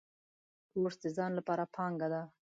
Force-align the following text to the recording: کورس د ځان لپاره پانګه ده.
کورس 0.71 0.95
د 1.03 1.05
ځان 1.17 1.31
لپاره 1.39 1.63
پانګه 1.75 2.07
ده. 2.13 2.21